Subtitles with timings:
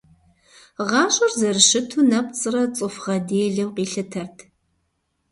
[0.89, 4.37] Гъащӏэр зэрыщыту нэпцӏрэ цӏыху гъэделэу къилъытэрт.